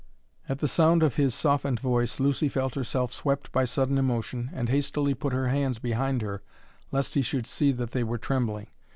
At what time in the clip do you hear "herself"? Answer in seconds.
2.73-3.13